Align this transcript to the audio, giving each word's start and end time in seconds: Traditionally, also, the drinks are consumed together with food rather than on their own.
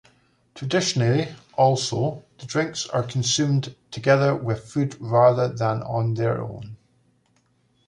Traditionally, 0.55 1.27
also, 1.53 2.23
the 2.39 2.47
drinks 2.47 2.87
are 2.89 3.03
consumed 3.03 3.75
together 3.91 4.33
with 4.35 4.65
food 4.67 4.97
rather 4.99 5.47
than 5.47 5.83
on 5.83 6.15
their 6.15 6.41
own. 6.41 6.75